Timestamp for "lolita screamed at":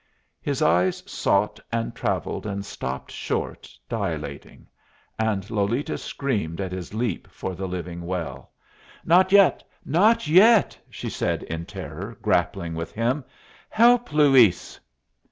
5.51-6.71